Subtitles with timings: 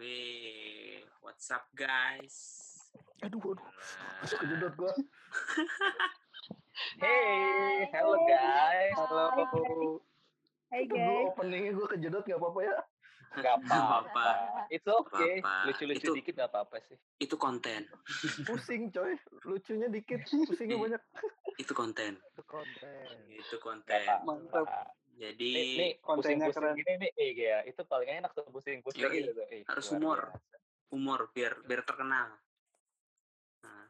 [0.00, 2.32] Wih, what's up guys?
[3.20, 3.60] Aduh, aduh.
[3.60, 4.92] Nah, Masuk kejedot gua.
[6.96, 8.96] Hey, hello guys.
[8.96, 9.28] Halo.
[10.72, 11.28] Hai Itu gua guys.
[11.30, 12.76] openingnya gua kejedot gak apa-apa ya.
[13.36, 14.26] Gak apa-apa.
[14.66, 15.44] It's okay.
[15.68, 16.96] Lucu-lucu Itu- dikit gak apa-apa sih.
[17.20, 17.84] itu konten,
[18.48, 19.12] Pusing coy.
[19.44, 20.84] Lucunya dikit, pusingnya Iya.
[20.96, 21.02] banyak.
[21.60, 24.00] itu konten, itu konten itu konten.
[24.24, 24.64] Mantap.
[25.20, 26.72] Jadi Nih, nih kontennya keren.
[26.72, 29.46] gini nih, eh ya, itu paling enak tuh pusing-pusing Yoi, gitu tuh.
[29.52, 30.32] Eh, harus humor.
[30.32, 30.48] biasa.
[30.90, 32.34] humor biar biar terkenal.
[33.62, 33.86] Nah,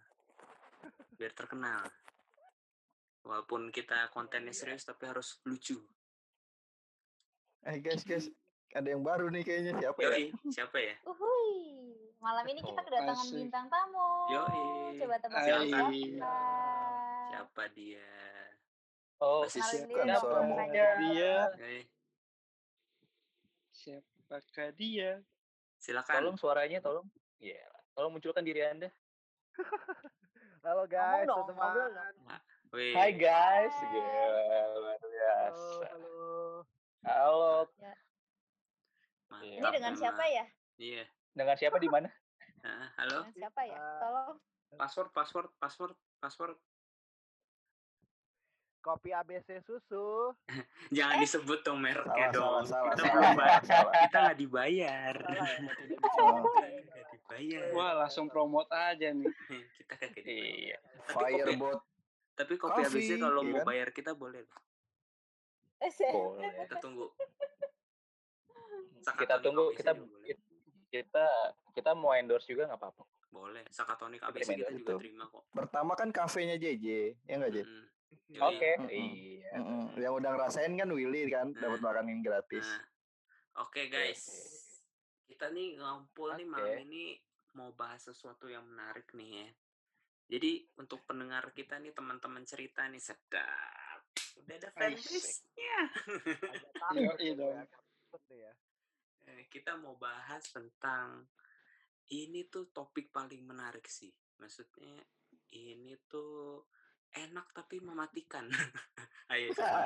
[1.17, 1.87] biar terkenal.
[3.25, 5.79] Walaupun kita kontennya serius tapi harus lucu.
[7.63, 8.27] Eh guys, guys.
[8.75, 10.09] Ada yang baru nih kayaknya siapa ya?
[10.13, 10.95] Yoi, siapa ya?
[11.07, 11.55] Uhuy.
[12.21, 13.39] Malam ini kita kedatangan asik.
[13.39, 14.11] bintang tamu.
[14.35, 14.65] Yoi.
[14.99, 15.89] Coba tebak siapa?
[17.31, 18.11] Siapa dia?
[19.21, 20.49] Oh, Masih Kenalin siap diri kan dong, suara Kak.
[20.49, 20.73] mau-
[21.05, 21.83] Dia Eh,
[23.71, 25.11] siapakah dia?
[25.77, 26.15] silakan.
[26.17, 27.07] tolong suaranya tolong.
[27.37, 27.61] Iya,
[27.93, 28.89] tolong munculkan diri Anda.
[30.65, 31.73] halo guys teman.
[32.71, 33.75] Wih, Hai guys.
[33.75, 34.09] Gila,
[34.71, 35.85] luar halo biasa.
[35.91, 36.17] halo
[37.01, 37.41] Halo,
[39.27, 40.45] mantap Ini dengan siapa ya?
[40.77, 41.05] Iya.
[41.33, 42.09] dengan siapa di mana?
[42.95, 43.25] Halo.
[43.25, 43.77] Dengan siapa ya?
[43.99, 44.37] Tolong.
[44.77, 46.57] Password, password, password, password.
[48.81, 50.33] Kopi ABC susu
[50.97, 51.21] Jangan Eh.
[51.21, 52.63] disebut dong mereknya Salah, dong.
[52.63, 53.63] salah, salah, kita salah, belum bayar.
[53.63, 53.93] salah.
[53.95, 55.15] Kita nggak dibayar.
[56.11, 57.65] salah ya dibayar.
[57.73, 59.29] Wah, langsung promote aja nih.
[59.77, 60.57] kita kagak dibayar.
[60.57, 60.77] Iya.
[61.01, 61.79] Tapi kopi, Firebot.
[62.35, 63.67] tapi kopi ABC kalau iya mau kan?
[63.67, 64.61] bayar kita boleh loh.
[65.79, 66.51] Eh, Boleh.
[66.61, 67.07] Kita tunggu.
[69.01, 70.37] Kita Sakatonik tunggu, ABC kita juga boleh.
[70.91, 71.27] kita
[71.71, 73.05] kita mau endorse juga nggak apa-apa.
[73.31, 73.63] Boleh.
[73.71, 74.95] Sakatonik Kita ABC kita juga itu.
[74.99, 75.43] terima kok.
[75.51, 76.87] Pertama kan kafenya JJ,
[77.23, 77.69] ya nggak JJ?
[78.31, 78.43] Yoi.
[78.47, 78.91] Oke, Mm-mm.
[78.91, 79.51] iya.
[79.59, 79.83] Mm-mm.
[79.99, 81.87] Yang udah ngerasain kan Willy kan, dapat Nah.
[81.91, 82.67] makanin gratis.
[82.67, 82.87] Nah,
[83.67, 84.23] Oke guys,
[85.27, 87.19] kita nih ngumpul nih malam ini
[87.59, 89.49] mau bahas sesuatu yang menarik nih ya.
[90.31, 94.01] Jadi untuk pendengar kita nih teman-teman cerita nih sedap.
[94.39, 95.77] Udah ada fanbase-nya.
[98.31, 98.53] ya
[99.31, 101.27] Eh, kita mau bahas tentang
[102.11, 104.11] ini tuh topik paling menarik sih.
[104.39, 104.95] Maksudnya
[105.55, 106.63] ini tuh
[107.13, 108.47] enak tapi mematikan.
[109.31, 109.79] Ayo coba.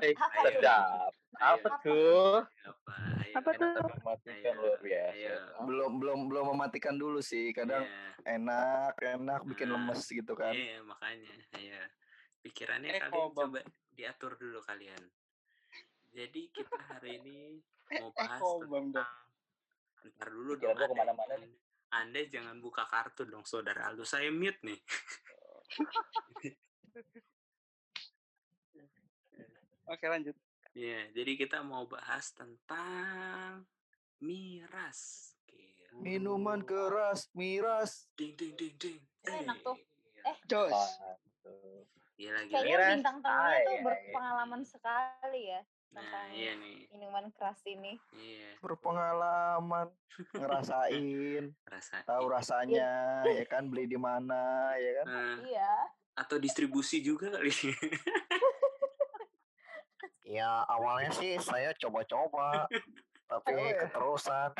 [0.00, 0.18] Eh, Ayo.
[0.44, 1.10] sedap.
[1.36, 1.82] Apa Ayo.
[1.82, 2.34] tuh?
[2.64, 2.94] Apa?
[3.24, 5.14] Enak tapi mematikan Ayo, luar biasa.
[5.14, 5.36] ayo.
[5.62, 7.50] belum belum belum mematikan dulu sih.
[7.50, 8.34] Kadang Iya.
[8.34, 10.50] enak, enak bikin Nah, lemes gitu kan.
[10.50, 11.34] Iya, makanya.
[11.54, 11.82] Ya.
[12.40, 13.60] Pikirannya Eh, kalian coba
[13.90, 15.02] diatur dulu kalian.
[16.10, 17.58] Jadi kita hari ini
[18.02, 18.70] mau Eh, bahas dong.
[18.92, 19.10] tentang
[20.04, 20.76] Ntar dulu Pikiran dong.
[20.76, 21.34] Anda, ke mana-mana.
[21.90, 24.02] Anda jangan buka kartu dong, saudara Aldo.
[24.02, 24.78] Saya mute nih.
[29.84, 30.36] Oke, lanjut.
[30.74, 33.62] Iya, jadi kita mau bahas tentang
[34.18, 35.30] miras.
[35.46, 36.02] Gila.
[36.02, 38.08] Minuman keras, miras.
[38.16, 39.00] Ding ding ding ding.
[39.28, 39.76] Enak tuh.
[39.76, 40.24] Gila.
[40.32, 40.36] Eh.
[40.50, 40.80] Jos.
[42.16, 42.58] Gila gila.
[42.64, 43.84] Kayaknya bintang tamunya Ay, tuh ay, ay.
[43.84, 45.60] berpengalaman sekali ya
[45.94, 46.90] Nah, tentang iya nih.
[46.90, 47.94] minuman keras ini.
[48.10, 49.94] Iya, Berpengalaman,
[50.32, 52.02] ngerasain, rasa.
[52.02, 52.90] tahu rasanya,
[53.24, 55.06] ya kan beli di mana, ya kan.
[55.06, 55.72] Nah, Iya.
[56.16, 57.50] atau distribusi juga kali.
[60.24, 62.64] Ya awalnya sih saya coba-coba,
[63.30, 63.76] tapi Oh, ya.
[63.78, 64.50] keterusan.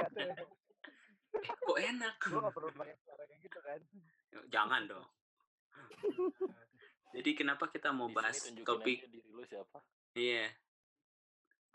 [1.34, 2.14] Kok enak?
[2.20, 3.80] gue gak perlu pakai cara kayak gitu kan
[4.46, 5.06] Jangan dong.
[7.10, 9.80] Jadi kenapa kita mau bahas topik diri lu siapa?
[10.12, 10.52] Iya.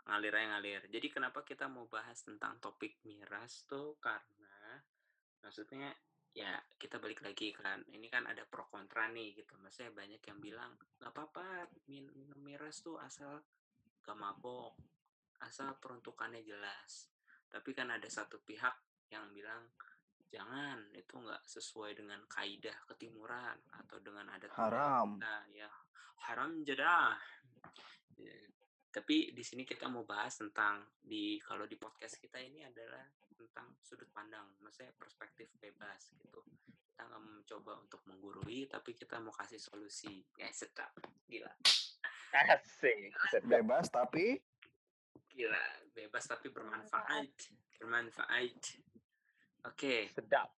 [0.08, 0.82] Ngalir aja ngalir.
[0.88, 4.80] Jadi kenapa kita mau bahas tentang topik miras tuh karena
[5.44, 5.92] maksudnya
[6.30, 7.82] ya kita balik lagi kan.
[7.90, 9.58] Ini kan ada pro kontra nih gitu.
[9.60, 13.42] Maksudnya banyak yang bilang nggak apa-apa min- minum miras tuh asal
[14.00, 14.74] gak mabok,
[15.44, 17.12] asal peruntukannya jelas.
[17.50, 18.74] Tapi kan ada satu pihak
[19.12, 19.68] yang bilang
[20.30, 25.18] jangan itu nggak sesuai dengan kaidah ketimuran atau dengan adat Haram.
[25.18, 25.66] Nah, ya
[26.30, 27.18] haram jedah.
[28.20, 28.36] Ya,
[28.90, 33.06] Tapi di sini kita mau bahas tentang di kalau di podcast kita ini adalah
[33.38, 36.42] tentang sudut pandang, maksudnya perspektif bebas gitu.
[36.90, 40.26] Kita nggak mencoba untuk menggurui, tapi kita mau kasih solusi.
[40.34, 40.90] Ya sedap,
[41.30, 41.54] gila,
[42.30, 43.14] Asik.
[43.30, 43.50] Sedap.
[43.50, 44.38] Bebas tapi
[45.30, 45.64] gila,
[45.94, 47.30] bebas tapi bermanfaat,
[47.78, 48.62] bermanfaat.
[49.66, 50.50] Oke, Sedap.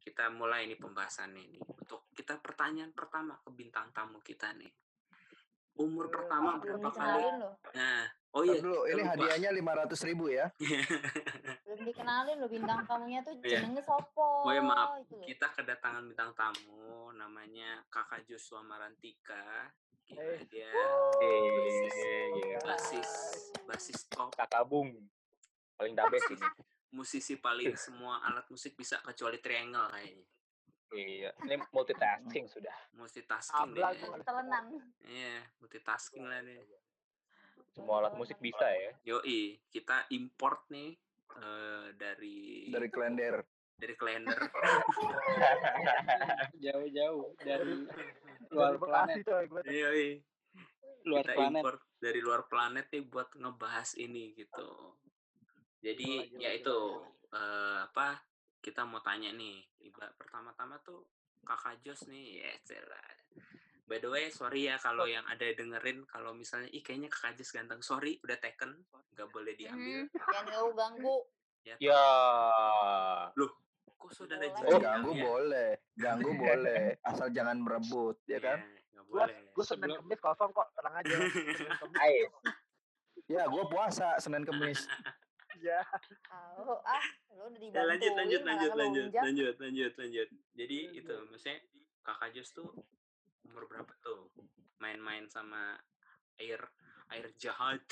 [0.00, 1.62] kita mulai nih pembahasannya nih.
[1.64, 4.70] Untuk kita pertanyaan pertama ke bintang tamu kita nih.
[5.74, 7.18] Umur pertama Belum berapa kali?
[7.18, 7.54] dikenalin loh.
[7.74, 8.54] Nah, oh iya.
[8.56, 9.10] dulu ini lupa.
[9.10, 10.46] hadiahnya lima ratus ribu ya.
[11.66, 13.58] Belum dikenalin loh bintang tamunya tuh Iya.
[13.58, 14.46] jenenge sopo.
[14.46, 15.26] Oh ya maaf, Itu loh.
[15.26, 19.70] kita kedatangan bintang tamu namanya Kakak Joshua Marantika.
[20.04, 20.40] Gila, Eh.
[20.46, 20.68] dia
[21.16, 22.58] Eh, gila.
[22.62, 23.10] basis
[23.64, 24.94] basis top Kakak Bung.
[25.74, 26.38] Paling best ini.
[26.94, 30.22] musisi paling semua alat musik bisa kecuali triangle kayaknya.
[30.94, 32.72] Iya, ini multitasking sudah.
[32.94, 34.00] Multitasking Tabla dia.
[34.00, 34.16] gua.
[34.22, 34.64] Telenan.
[35.02, 36.62] Iya, multitasking lah dia.
[37.68, 38.94] Semua alat musik bisa ya.
[39.04, 40.94] Yoi, kita import nih
[41.34, 43.42] eh, dari Dari Klender.
[43.74, 44.38] dari kalender.
[46.62, 48.06] Jauh-jauh dari Dari
[48.50, 49.26] luar planet.
[49.66, 50.22] Yoi,
[51.04, 51.60] Luar kita planet.
[51.60, 54.94] import dari luar planet nih buat ngebahas ini gitu.
[55.82, 57.02] Jadi ya itu
[57.34, 58.22] eh, apa
[58.64, 61.04] kita mau tanya nih, iba pertama-tama tuh
[61.38, 63.04] Kakak Jos nih, ya celah.
[63.84, 67.52] By the way, sorry ya kalau yang ada dengerin kalau misalnya ih kayaknya Kakak Jos
[67.52, 67.78] ganteng.
[67.78, 68.72] Sorry, udah taken,
[69.12, 70.08] nggak boleh diambil.
[70.08, 71.16] Mhm, Jangan ganggu-ganggu.
[71.62, 72.04] Ya, Ya.
[73.94, 74.56] kok saudara Boleh.
[74.58, 75.22] Jos Oh, ganggu ya?
[75.22, 75.70] boleh.
[75.94, 76.82] Ganggu boleh.
[77.02, 78.64] Asal jangan merebut, ya kan?
[78.64, 79.36] Iya, Gue boleh.
[79.46, 81.14] gue Senin Sebelum- Kemis kosong kok, tenang aja.
[83.26, 84.84] Ya, gue puasa Senin Kemis.
[85.56, 85.80] Ya.
[86.24, 89.22] Tahu ah, lu udah Ya, dibantuin lanjut lanjut lanjut lanjut ngelunjak.
[89.22, 91.58] lanjut lanjut lanjut jadi itu maksudnya
[92.00, 92.70] kakak Jos tuh
[93.44, 94.28] umur berapa tuh
[94.76, 95.78] main-main sama
[96.36, 96.60] air
[97.08, 97.82] air jahat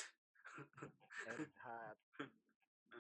[1.23, 1.97] Sehat.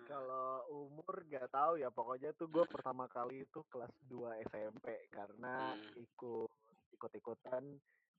[0.02, 5.72] Kalau umur gak tahu ya, pokoknya tuh gue pertama kali itu kelas 2 SMP karena
[5.72, 5.92] Hmm.
[5.96, 6.50] ikut
[6.92, 7.64] ikut-ikutan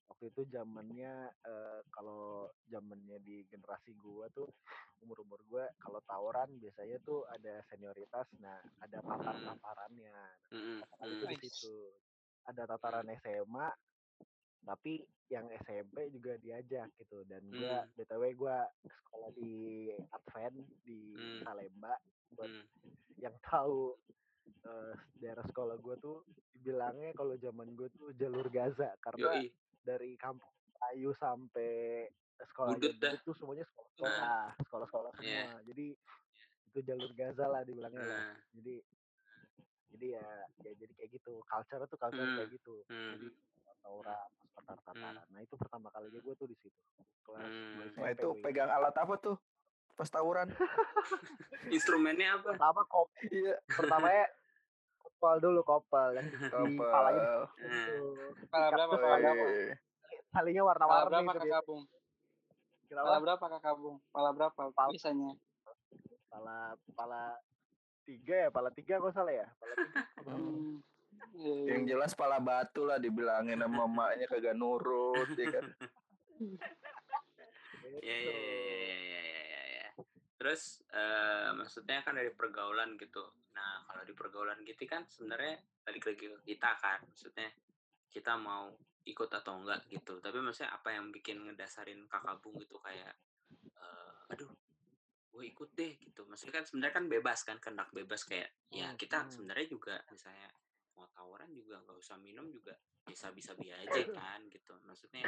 [0.09, 4.47] waktu itu zamannya eh, kalau zamannya di generasi gua tuh
[5.03, 10.15] umur-umur gua kalau tawuran biasanya tuh ada senioritas nah ada tataran-tatarannya
[10.53, 11.43] Mm-mm, kali itu di mm.
[11.43, 11.75] situ
[12.47, 13.67] ada tataran SMA
[14.63, 17.91] tapi yang SMP juga diajak gitu dan gua Hmm.
[17.99, 19.53] btw gua sekolah di
[20.11, 20.57] Advent
[20.87, 21.41] di Hmm.
[21.43, 21.93] Salemba
[22.35, 22.65] buat Mm.
[23.19, 23.95] yang tahu
[24.63, 26.23] eh, daerah sekolah gua tuh
[26.53, 29.51] dibilangnya kalau zaman gue tuh jalur Gaza karena Yoi,
[29.83, 30.49] dari kampung
[30.91, 32.07] Ayu sampai
[32.43, 34.47] sekolah itu semuanya sekolah-sekolah.
[34.67, 35.23] Sekolah-sekolah semua.
[35.23, 35.47] Iya.
[35.63, 35.85] jadi
[36.67, 38.75] itu jalur Gaza lah dibilangnya lah nah, jadi
[39.93, 40.27] jadi ya
[40.65, 41.33] ya jadi kayak gitu.
[41.41, 42.35] Culture tuh culture Hmm.
[42.35, 42.75] kayak gitu.
[42.89, 43.27] Mm, jadi
[43.79, 44.17] tawuran
[44.53, 46.79] tatar tataran nah itu pertama kalinya gue tuh di situ.
[47.21, 47.93] Kelas Hmm.
[47.95, 49.37] Nah, itu pegang alat apa tuh?
[49.93, 50.49] Pas tawuran.
[51.69, 52.57] instrumennya apa?
[52.57, 53.55] Pertama kop Iya.
[53.69, 54.25] pertamanya
[55.23, 57.39] kopal dulu kopal yang di kepalanya Kopel.
[57.55, 58.91] Itu Pala berapa?
[58.91, 59.21] Pala Woi.
[59.23, 59.43] berapa?
[59.47, 59.71] Wih.
[60.33, 61.83] talinya warna-warni berapa kakak Bung?
[62.91, 63.97] kenapa Pala berapa kakak Bung?
[64.11, 64.61] Pala berapa?
[64.67, 65.31] Pala- Biasanya.
[66.27, 66.57] pala
[66.91, 67.23] pala
[68.03, 70.83] tiga ya pala tiga kok salah ya pala tiga Hmm.
[71.33, 71.89] Iya, Yang iya.
[71.89, 75.65] jelas pala batu lah dibilangin sama emaknya kagak nurut, ya kan?
[78.03, 79.22] ya, ya, ya.
[80.43, 83.23] Terus eh, maksudnya kan dari pergaulan gitu.
[83.55, 85.55] Nah kalau di pergaulan gitu kan sebenarnya
[85.87, 86.99] balik lagi ke kita kan.
[87.07, 87.47] Maksudnya
[88.11, 88.67] kita mau
[89.07, 90.19] ikut atau enggak gitu.
[90.19, 93.15] Tapi maksudnya apa yang bikin ngedasarin kakak bung gitu kayak
[93.55, 94.51] eh, aduh
[95.31, 96.27] gue ikut deh gitu.
[96.27, 99.31] Maksudnya kan sebenarnya kan bebas kan kendak bebas kayak ya Hmm, kita hmm.
[99.31, 100.51] sebenarnya juga misalnya
[100.99, 102.75] mau tawuran juga nggak usah minum juga
[103.07, 104.75] bisa bisa biar aja kan gitu.
[104.83, 105.23] Maksudnya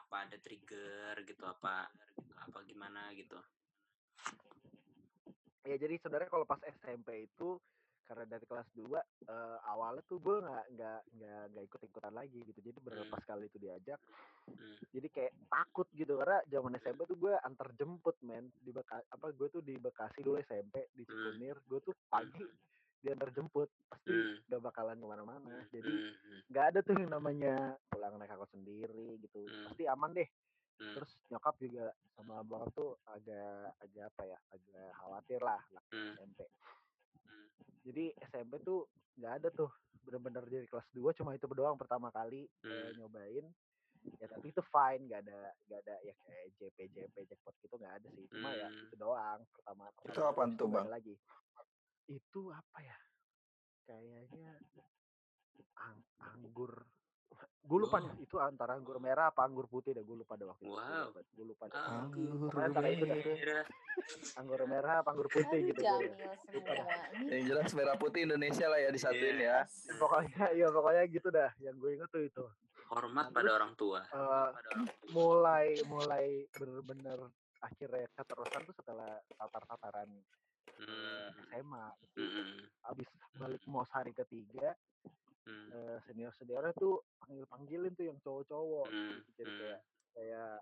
[0.00, 1.92] apa ada trigger gitu apa
[2.40, 3.36] apa gimana gitu
[5.62, 7.60] ya jadi sebenarnya kalau pas SMP itu
[8.10, 8.98] karena dari kelas 2
[9.30, 12.58] eh, awalnya tuh gue nggak nggak nggak nggak ikut ikutan lagi gitu.
[12.58, 13.22] Jadi bener Hmm.
[13.22, 14.00] kali itu diajak
[14.50, 14.74] Hmm.
[14.90, 16.18] jadi kayak takut gitu.
[16.18, 18.50] Karena zaman SMP tuh gue antar jemput men.
[18.58, 21.38] Di Beka apa gue tuh di Bekasi dulu SMP di Hmm.
[21.38, 21.56] Cikunir.
[21.70, 22.42] Gue tuh pagi
[23.00, 24.42] diantar jemput pasti Hmm.
[24.50, 25.54] udah bakalan ke mana-mana.
[25.70, 27.54] Jadi Hmm, hmm, nggak ada tuh yang namanya
[27.86, 29.46] pulang naik angkot sendiri gitu.
[29.46, 29.70] Hmm.
[29.70, 30.26] pasti aman deh
[30.80, 35.60] hmm, terus nyokap juga sama abang tuh agak agak apa ya agak khawatir lah
[35.92, 36.38] hmm, SMP.
[37.22, 37.46] Hmm,
[37.84, 38.88] jadi SMP tuh
[39.20, 39.70] nggak ada tuh
[40.00, 42.96] bener-bener dari kelas 2 cuma itu doang pertama kali eh, Hmm.
[42.96, 43.46] nyobain.
[44.16, 48.00] Ya tapi itu fine nggak ada nggak ada ya kayak JP JP jackpot gitu nggak
[48.00, 48.24] ada sih.
[48.32, 48.88] Cuma ya Hmm.
[48.88, 50.88] itu doang pertama Itu habis tuh, Bang?
[50.88, 51.14] lagi.
[52.08, 52.96] Itu apa ya?
[53.84, 54.56] Kayaknya
[55.76, 56.88] ang- anggur
[57.60, 58.24] gue lupa nih Wow.
[58.24, 61.06] itu antara anggur merah apa anggur putih deh gue lupa deh waktu itu Wow.
[61.14, 63.64] gue lupa deh Anggur antara itu merah.
[64.34, 66.08] anggur merah apa anggur putih Aduh, gitu gue
[67.28, 69.58] Yang jelas merah putih Indonesia lah ya disatuin ya.
[69.62, 72.44] Ya, pokoknya ya pokoknya gitu dah yang gue inget tuh itu
[72.88, 75.10] hormat Nah, pada terus, orang tua eh, pada orang tua.
[75.12, 77.18] mulai mulai bener-bener
[77.60, 80.10] akhirnya keterusan tuh setelah tatar-tataran
[80.80, 84.72] Hmm, SMA hmm, hmm, abis balik mos hari ketiga
[85.50, 89.12] hmm, eh, senior seniornya tuh panggil panggilin tuh yang cowok-cowok hmm, gitu.
[89.36, 89.80] jadi hmm, kayak
[90.10, 90.52] kayak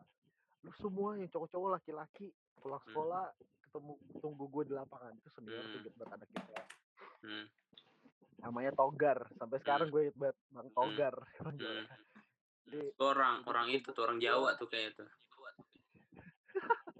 [0.58, 2.26] lu semua yang cowok-cowok laki-laki
[2.56, 2.88] pulang Hmm.
[2.88, 3.24] sekolah
[3.62, 5.84] ketemu tunggu gue di lapangan itu senior tuh Hmm.
[5.84, 6.60] gitu buat anak kita
[7.20, 7.44] hmm,
[8.40, 10.74] namanya Togar sampai sekarang gue banget bang Hmm.
[10.74, 11.14] Togar
[11.44, 11.84] hmm.
[12.66, 15.08] jadi orang orang itu tuh orang Jawa tuh kayak tuh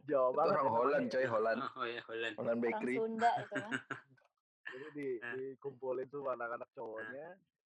[0.06, 1.12] Jawa Itu banget orang ya Holland namanya.
[1.12, 1.58] coy, Holland.
[1.60, 2.96] oh, oh ya Holland Holland orang Bakery.
[2.96, 3.70] Sunda itu kan.
[4.88, 5.32] di Nah.
[5.34, 7.28] dikumpulin tuh anak-anak cowoknya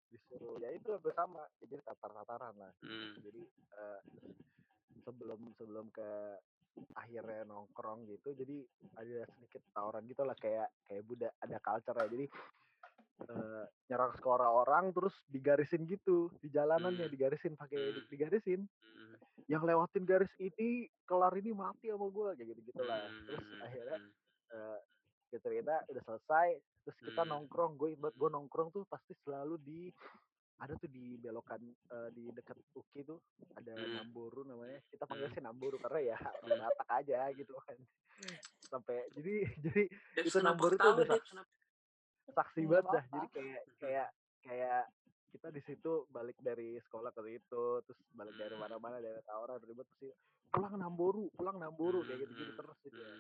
[0.10, 3.14] disuruh ya itu hampir sama jadi tatar-tataran lah Hmm.
[3.22, 3.44] jadi
[3.78, 4.00] eh,
[5.06, 6.38] sebelum sebelum ke
[6.96, 8.64] akhirnya nongkrong gitu jadi
[8.96, 12.26] ada sedikit tawaran gitu lah kayak kayak budak ada culture ya jadi
[13.30, 17.14] eh, nyerang skor orang terus digarisin gitu di jalanannya Hmm.
[17.14, 18.06] digarisin pakai Hmm.
[18.08, 19.16] digarisin Hmm.
[19.50, 23.62] yang lewatin garis ini kelar ini mati sama gue kayak gitu gitulah terus Hmm.
[23.62, 23.98] akhirnya
[24.50, 24.80] Hmm.
[25.30, 26.50] Kita cerita udah selesai
[26.84, 27.32] terus kita Hmm.
[27.38, 29.82] nongkrong gue buat gue nongkrong tuh pasti selalu di
[30.60, 33.22] ada tuh di belokan eh, di dekat Uki tuh
[33.56, 33.94] ada Hmm.
[33.96, 35.36] Namboru namanya kita panggil Hmm.
[35.38, 36.18] sih Namboru karena ya
[36.74, 37.78] Batak aja gitu kan
[38.68, 39.84] sampai jadi jadi
[40.18, 41.34] Dev, itu Namboru tuh udah saksi,
[42.34, 44.08] saksi banget dah jadi kayak kayak
[44.44, 44.82] kayak
[45.30, 48.66] kita di situ balik dari sekolah ke situ terus balik dari Hmm.
[48.66, 50.10] mana-mana dari tawaran ribet pasti
[50.50, 52.60] pulang Namboru pulang Namboru kayak gitu gitu Hmm.
[52.60, 53.14] terus gitu ya.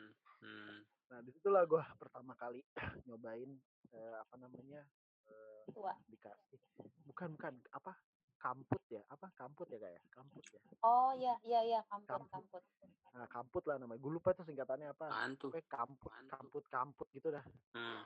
[1.09, 2.61] Nah di situlah gue pertama kali
[3.07, 3.49] nyobain
[3.91, 4.81] eh, apa namanya
[5.25, 5.93] eh, Tua.
[6.05, 6.61] dikasih
[7.03, 7.93] bukan bukan apa
[8.37, 12.31] kamput ya apa kamput ya kayak kamput ya Oh iya iya iya kamput Kamput.
[12.31, 12.63] kamput.
[13.09, 15.49] nah kamput lah namanya gue lupa itu singkatannya apa tuh?
[15.49, 18.05] Pokoknya kamput kamput kamput gitu dah Hmm.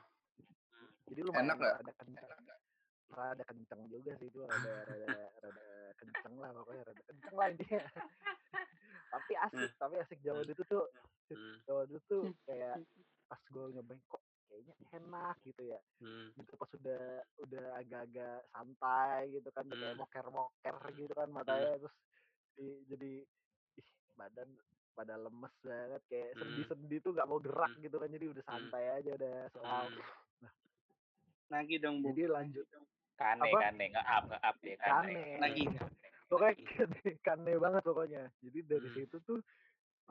[1.06, 1.74] jadi lumayan Enak nggak?
[1.78, 2.30] rada kenceng
[3.14, 7.80] rada kenceng juga sih itu rada rada rada kenceng lah pokoknya rada kenceng lah intinya
[9.14, 10.84] tapi asik tapi asik zaman itu tuh
[11.24, 11.56] Hmm.
[11.64, 12.76] zaman itu tuh kayak
[13.24, 16.28] pas gue nyobain kok kayaknya enak gitu ya Hmm.
[16.34, 17.04] gitu pas udah
[17.40, 20.02] udah agak-agak santai gitu kan udah kayak Hmm.
[20.02, 21.96] moker-moker gitu kan matanya terus
[22.54, 23.12] di- jadi
[23.74, 24.48] ih, badan
[24.94, 26.40] pada lemes banget kayak Hmm.
[26.40, 27.82] sendi-sendi tuh nggak mau gerak Hmm.
[27.82, 28.50] gitu kan jadi udah Hmm.
[28.52, 30.52] santai aja udah selalu Hmm.
[31.44, 32.10] Lagi dong, Bu.
[32.10, 32.66] jadi lanjut
[33.14, 33.70] Kane, Apa?
[33.70, 35.14] kane, nge-up, nge-up deh, kane.
[35.14, 35.64] kane Lagi.
[36.34, 36.86] Pokoknya
[37.26, 38.96] kane banget pokoknya jadi dari Hmm.
[38.98, 39.40] situ tuh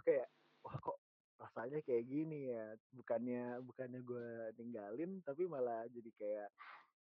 [0.08, 0.28] kayak
[0.64, 0.98] wah kok
[1.44, 6.50] rasanya kayak gini ya bukannya bukannya gue ninggalin tapi malah jadi kayak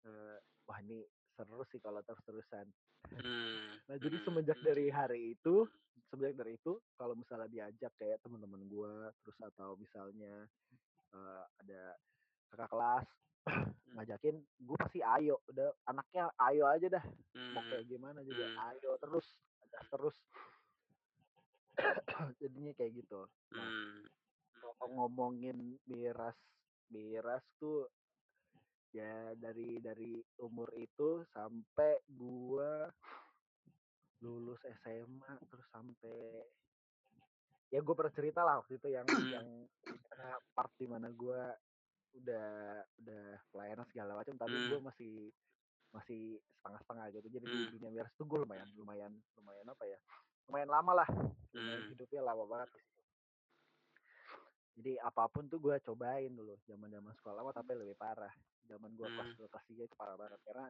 [0.04, 1.06] eh, wah ini
[1.38, 2.66] seru sih kalau terus-terusan
[3.12, 3.76] Hmm.
[3.84, 4.26] Nah jadi Hmm.
[4.26, 5.68] semenjak dari hari itu,
[6.08, 10.48] semenjak dari itu, kalau misalnya diajak kayak teman-teman gua, terus atau misalnya
[11.12, 11.94] eh, ada
[12.48, 13.06] kakak kelas
[13.94, 17.04] ngajakin, gue pasti ayo, udah anaknya ayo aja dah,
[17.54, 17.70] mau Hmm.
[17.70, 18.58] kayak gimana juga, Hmm.
[18.74, 19.26] ayo terus,
[19.90, 20.16] terus.
[22.40, 23.26] Jadinya kayak gitu.
[23.54, 24.02] Nah, Hmm.
[24.58, 26.36] kalau ngomongin miras,
[26.90, 27.86] miras tuh
[28.94, 32.86] ya dari dari umur itu sampai gua
[34.22, 36.46] lulus SMA terus sampai
[37.68, 41.42] ya gue pernah cerita lah waktu itu yang yang eh, part di mana gue
[42.14, 42.48] udah
[43.02, 44.68] udah pelayanan segala macam tapi Hmm.
[44.70, 45.14] gue masih
[45.90, 46.22] masih
[46.58, 47.70] setengah-setengah gitu jadi di Hmm.
[47.74, 49.98] dunia miras tuh gue lumayan lumayan lumayan apa ya
[50.46, 51.08] lumayan lama lah
[51.50, 51.90] lumayan Hmm.
[51.90, 52.80] hidupnya lama banget di
[54.74, 58.30] jadi apa pun tuh gue cobain dulu zaman zaman sekolah mah tapi lebih parah
[58.66, 59.38] zaman gue kelas Hmm.
[59.38, 60.66] dua kelas tiga itu parah banget karena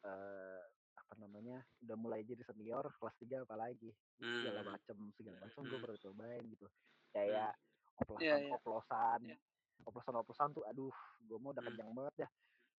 [0.00, 0.62] eh
[0.96, 4.72] apa namanya udah mulai jadi senior kelas tiga apalagi segala Hmm.
[4.72, 5.84] macem segala macem gue Hmm.
[5.84, 6.66] pernah cobain gitu
[7.12, 7.52] kayak
[7.98, 8.52] oplosan Iya, iya.
[8.56, 9.36] oplosan Iya.
[9.82, 11.70] Oplosan oplosan tuh aduh gue mau udah Hmm.
[11.70, 12.28] kenyang banget ya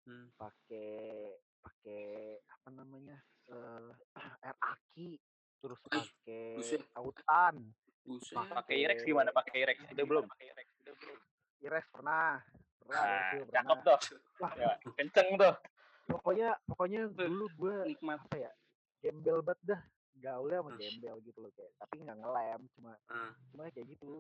[0.02, 0.28] Hmm.
[0.34, 0.90] pakai
[1.60, 2.04] pakai
[2.44, 3.18] apa namanya
[3.48, 3.90] eh
[4.44, 5.22] air aki
[5.58, 6.58] terus pakai
[6.96, 7.70] autan
[8.02, 8.34] Buset.
[8.34, 9.30] Pakai Irex gimana?
[9.30, 10.26] Pakai Irex itu belum?
[11.62, 12.42] Irex pernah
[12.82, 14.00] pernah Nah, Irex juga cakep pernah tuh.
[14.42, 14.52] Wah.
[14.58, 15.56] Ya, kenceng tuh.
[16.02, 18.20] pokoknya pokoknya dulu gue Nikmat.
[18.20, 18.52] apa ya
[19.00, 19.82] gembel banget dah
[20.18, 20.80] gaulnya sama Hmm.
[20.82, 23.32] gembel gitu loh kayak tapi nggak ngelem cuma Ah.
[23.54, 24.20] cuma kayak gitu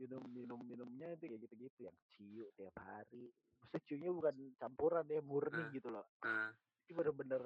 [0.00, 3.28] minum minum minumnya itu kayak gitu gitu yang ciu tiap hari
[3.60, 5.68] maksudnya ciunya bukan campuran ya murni Ah.
[5.68, 6.48] gitu loh Ah.
[6.82, 7.44] itu bener-bener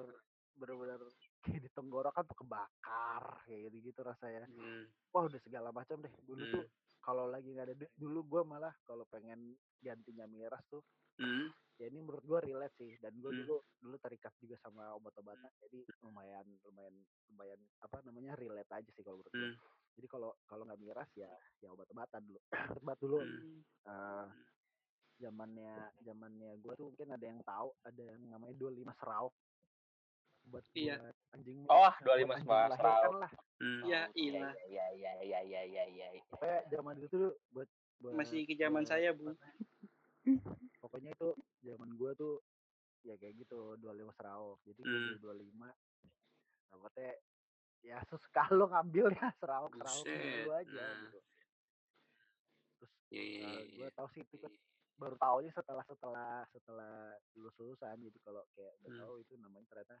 [0.55, 1.01] bener-bener
[1.41, 4.87] kayak di tenggorokan tuh kebakar kayak gitu gitu rasanya Hmm.
[5.11, 6.53] wah udah segala macam deh dulu Hmm.
[6.53, 6.65] tuh
[6.99, 10.79] kalau lagi nggak ada duit dulu gue malah kalau pengen gantinya miras tuh
[11.15, 11.51] Hmm.
[11.75, 13.39] ya ini menurut gue relate sih dan gue Hmm.
[13.43, 16.95] dulu dulu terikat juga sama obat-obatan jadi lumayan lumayan
[17.27, 19.59] lumayan apa namanya relate aja sih kalau menurut gue Hmm.
[19.95, 22.39] Jadi kalau kalau nggak miras ya ya obat-obatan dulu
[22.83, 23.59] obat dulu Hmm.
[23.87, 24.27] eh,
[25.15, 25.73] zamannya
[26.03, 29.27] zamannya gue tuh mungkin ada yang tahu ada yang namanya 25 serau
[30.45, 30.99] buat Iya.
[30.99, 33.11] buat anjing Oh, buat 25 anjing Serau.
[33.17, 33.81] lah Hmm.
[33.87, 34.53] Ya Oh, iya, ilah.
[34.67, 36.21] iya, iya, iya, iya, iya, iya, iya.
[36.27, 37.69] pokoknya zaman itu tuh buat
[38.03, 39.31] buat Masih ke zaman buat saya, Bu.
[40.83, 41.29] pokoknya itu
[41.63, 42.35] zaman gue tuh
[43.01, 45.17] ya kayak gitu 25 serau jadi Hmm.
[45.23, 45.69] beli 25
[46.67, 47.11] dapetnya
[47.85, 50.09] ya suka lo ngambil ya serau Buset,
[50.41, 50.97] dulu aja nah.
[51.05, 51.19] gitu
[52.75, 54.51] terus Iya, iya, iya, gue tau sih itu kan
[54.95, 56.93] baru tahunya setelah setelah setelah
[57.31, 58.99] lulus lulusan jadi kalau kayak udah Hmm.
[58.99, 59.95] tahu itu namanya ternyata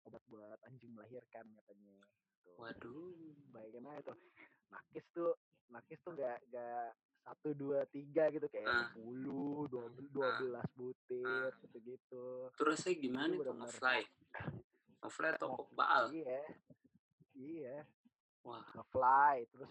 [0.00, 2.50] obat buat anjing melahirkan katanya gitu.
[2.56, 3.34] Waduh.
[3.50, 4.16] bayangin aja tuh
[4.68, 5.32] nakis tuh
[5.68, 8.88] nakis tuh gak gak satu dua tiga gitu kayak Ah.
[8.88, 11.52] sepuluh dua dua belas butir Ah.
[11.60, 14.00] gitu gitu Itu rasanya gimana Itu ngefly?
[14.98, 16.02] Ngefly atau Mau- kebal?
[16.10, 16.40] iya
[17.38, 17.86] iya
[18.42, 18.66] Wah.
[18.74, 19.70] ngefly terus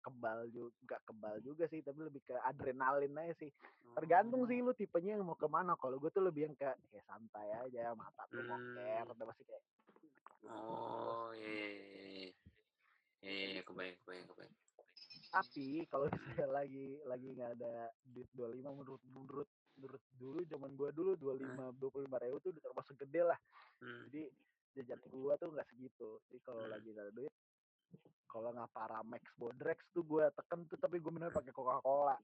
[0.00, 3.50] kebal juga nggak kebal juga sih tapi lebih ke adrenalin aja sih
[3.92, 7.04] tergantung sih lu tipenya yang mau ke mana kalau gue tuh lebih yang kayak kayak
[7.04, 8.48] santai aja mata tuh Hmm.
[8.48, 9.62] moker udah pasti kayak
[10.42, 11.46] Oh, iya.
[11.46, 12.30] iya, iya, iya.
[13.22, 14.54] Iya, iya, kebayang, kebayang, kebayang.
[15.30, 17.72] tapi kalau misalnya lagi lagi nggak ada
[18.04, 22.94] duit 25 menurut menurut menurut dulu zaman gua dulu 25 25 ribu tuh udah termasuk
[23.06, 23.38] gede lah
[23.80, 24.06] Hmm.
[24.10, 24.22] jadi
[24.74, 26.70] jajan gua tuh nggak segitu jadi kalau Hmm.
[26.70, 27.32] lagi nggak ada duit
[28.24, 32.16] kalau nggak Paramex Bodrex tuh gua teken tuh tapi gua minum pakai Coca Cola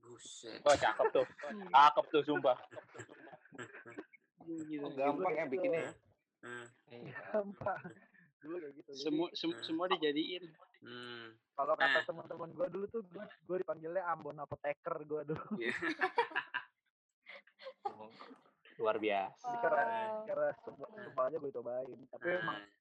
[0.00, 0.62] Buset.
[0.62, 1.26] Oh cakep tuh.
[1.68, 2.56] Cakep tuh sumpah.
[4.40, 4.80] Gitu.
[4.80, 5.92] Oh, gampang ya bikinnya.
[6.40, 6.64] Hmm.
[7.28, 7.78] gampang
[8.40, 10.48] dulu kayak gitu Jadi, Semua sem- semua dijadiin.
[10.80, 11.36] Hmm.
[11.52, 12.04] kalau kata Nah.
[12.08, 15.74] teman-teman gua dulu tuh gua, gua dipanggilnya Ambon Apoteker gua dulu Iya.
[18.80, 19.48] Luar biasa.
[19.60, 20.24] karena Oh.
[20.24, 22.72] karena semua semuanya gue cobain tapi emang Hmm.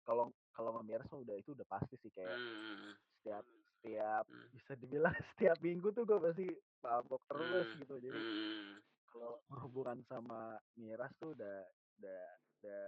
[0.00, 2.94] kalau kalau nggak beres mah udah itu udah pasti sih kayak Hmm.
[3.16, 4.46] setiap setiap Hmm.
[4.50, 6.46] bisa dibilang setiap minggu tuh gue pasti
[6.80, 7.78] mabok terus Hmm.
[7.78, 8.74] gitu jadi Hmm.
[9.04, 10.40] kalau berhubungan sama
[10.74, 11.58] miras tuh udah
[11.98, 12.22] udah
[12.60, 12.84] udah,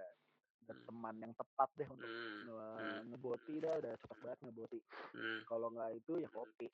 [0.62, 0.87] udah Hmm.
[0.87, 2.38] teman yang tepat deh untuk Hmm.
[2.47, 3.00] nge- Hmm.
[3.09, 4.79] ngeboti dah udah cocok banget ngeboti
[5.11, 5.41] Hmm.
[5.45, 6.67] kalau nggak itu ya kopi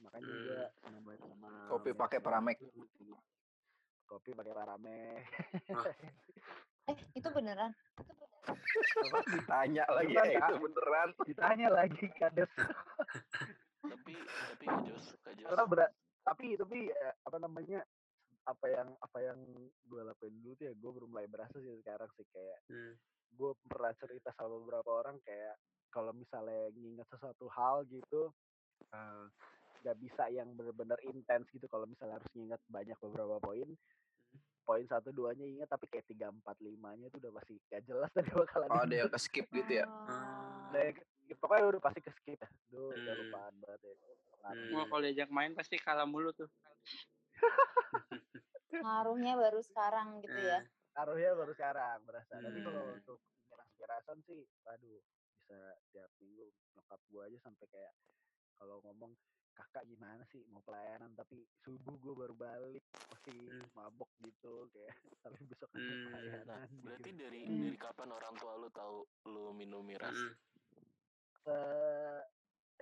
[0.00, 0.36] makanya Hmm.
[0.36, 3.14] juga senang banget sama Kopi pakai tuh.
[4.10, 5.22] Kopi pakai parame
[5.70, 5.86] Wah.
[6.88, 7.70] Eh, itu beneran?
[9.30, 10.48] Ditanya lagi Beneran, ya Kak.
[10.48, 11.08] itu beneran.
[11.22, 12.50] ditanya lagi kades
[13.80, 15.06] tapi tapi Jos
[15.40, 15.90] karena berat
[16.20, 17.80] tapi tapi eh, apa namanya
[18.42, 19.38] apa yang apa yang
[19.84, 22.94] gue lakuin dulu tuh ya gue baru mulai berasa sih sekarang sih kayak Hmm.
[23.30, 25.54] gue pernah cerita sama beberapa orang kayak
[25.88, 28.30] kalau misalnya nginget sesuatu hal gitu
[28.90, 29.24] eh,
[29.80, 33.68] nggak bisa yang bener-bener intens gitu kalau misalnya harus nginget banyak beberapa poin
[34.70, 38.30] poin satu duanya inget tapi kayak tiga empat limanya itu udah pasti gak jelas tadi
[38.30, 39.86] bakalan Oh, ada yang ke skip gitu ya.
[39.90, 40.70] Oh.
[40.70, 40.94] Nah, ya,
[41.34, 43.22] pokoknya udah pasti ke skip ya Duh, udah Hmm.
[43.26, 43.94] lupaan banget ya.
[44.46, 44.70] Hmm.
[44.70, 46.46] Wah kalau diajak main pasti kalah mulu tuh.
[48.70, 50.62] Ngaruhnya baru sekarang gitu ya.
[50.62, 52.38] Eh, Taruhnya baru sekarang berasa.
[52.38, 52.94] Tapi kalau Hmm.
[52.94, 53.18] untuk
[53.50, 55.02] miras-mirasan sih, waduh,
[55.34, 55.58] bisa
[55.90, 56.46] tiap minggu
[56.78, 57.92] nyokap gua aja sampai kayak
[58.54, 59.18] kalau ngomong
[59.60, 63.66] kakak gimana sih mau pelayanan tapi subuh gua baru balik masih Hmm.
[63.76, 66.00] mabok gitu kayak tapi besok ada Hmm.
[66.08, 67.20] nah pelayanan berarti gitu.
[67.20, 67.60] dari Hmm.
[67.62, 68.96] dari kapan orang tua lu tahu
[69.28, 70.34] lu minum miras hmm.
[71.40, 72.20] Eh,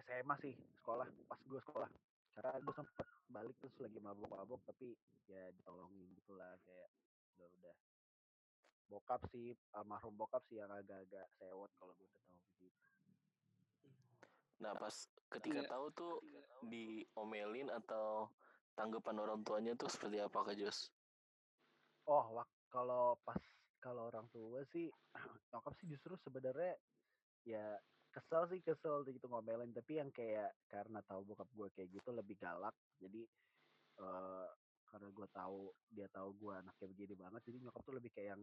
[0.02, 1.90] SMA sih sekolah pas gua sekolah
[2.34, 4.94] karena gua sempet balik terus lagi mabok-mabok tapi
[5.26, 6.88] ya ditolongin gitulah kayak
[7.36, 7.74] udah udah
[8.88, 12.24] bokap sih almarhum bokap sih yang agak-agak sewot kalau gue tahu
[12.56, 12.66] begitu
[14.58, 14.94] nah pas
[15.30, 15.70] ketika Iya.
[15.70, 16.14] tahu tuh
[16.60, 18.34] diomelin atau
[18.74, 20.78] tanggapan orang tuanya tuh seperti apa Kak Jos?
[22.08, 23.38] Oh wak kalau pas
[23.78, 24.90] kalau orang tua sih
[25.54, 26.74] nyokap sih justru sebenarnya
[27.46, 27.78] ya
[28.10, 29.70] kesel sih kesel gitu ngomelin.
[29.76, 32.74] Tapi yang kayak karena tahu bokap gue kayak gitu lebih galak.
[32.98, 33.22] Jadi
[33.98, 34.48] eh
[34.88, 35.60] karena gue tahu
[35.92, 38.42] dia tahu gue anaknya begini banget jadi nyokap tuh lebih kayak yang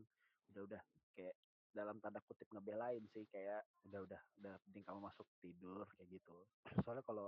[0.53, 0.83] udah udah
[1.17, 1.35] kayak
[1.75, 6.37] dalam tanda kutip ngebelain sih kayak udah udah udah penting kamu masuk tidur kayak gitu
[6.79, 7.27] soalnya kalau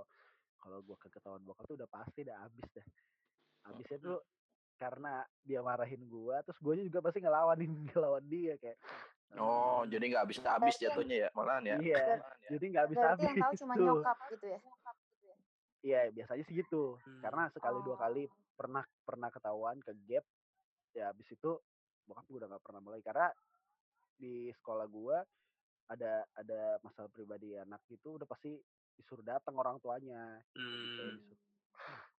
[0.56, 2.86] kalau gue ketahuan bokap tuh udah pasti udah abis deh
[3.62, 4.18] abisnya tuh
[4.74, 8.80] karena dia marahin gua terus gue juga pasti ngelawanin ngelawan dia kayak
[9.36, 11.76] Oh, "Hmm, jadi nggak Berarti yang- jatuhnya ya, malahan ya.
[11.78, 12.04] iya
[12.48, 14.58] jadi nggak habis Berarti habis yang tahu cuma gitu nyokap gitu ya.
[15.80, 17.20] iya biasanya sih gitu Hmm.
[17.20, 18.32] karena sekali dua kali Oh.
[18.56, 20.24] pernah pernah ketahuan ke gap
[20.90, 21.50] ya habis itu
[22.02, 23.28] bokap gue udah nggak pernah mulai karena
[24.18, 25.22] di sekolah gua
[25.88, 28.58] ada ada masalah pribadi anak gitu udah pasti
[28.92, 30.82] disuruh datang orang tuanya kayak Hmm.
[30.84, 31.14] disuruh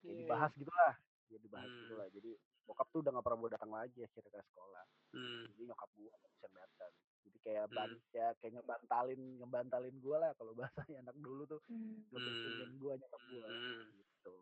[0.01, 0.95] kayak dibahas gitulah
[1.29, 1.79] ya dibahas Hmm.
[1.85, 2.31] gitulah jadi
[2.65, 5.45] bokap tuh udah nggak pernah mau datang lagi akhirnya ke sekolah Hmm.
[5.53, 6.93] jadi nyokap gua nggak bisa datang
[7.29, 8.15] jadi kayak ban Hmm.
[8.15, 12.07] ya kayak ngebantalin ngebantalin gua lah kalau bahasanya anak dulu tuh Hmm.
[12.09, 13.85] ngebentingin gua nyokap gua Hmm.
[13.99, 14.35] gitu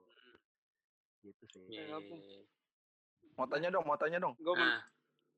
[1.25, 2.45] gitu sih Ya iya.
[3.35, 4.33] Mau tanya dong, mau tanya dong.
[4.39, 4.81] Gue Nah,